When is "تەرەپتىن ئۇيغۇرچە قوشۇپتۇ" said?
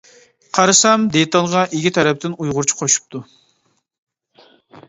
1.97-3.23